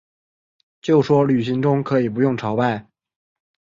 [0.81, 2.87] 就说旅行中可以不用朝拜